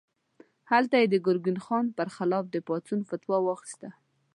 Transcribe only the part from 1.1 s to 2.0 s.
ګرګین خان